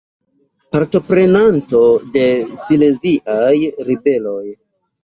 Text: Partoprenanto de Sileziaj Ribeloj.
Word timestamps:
Partoprenanto 0.75 1.83
de 2.17 2.25
Sileziaj 2.65 3.57
Ribeloj. 3.93 4.45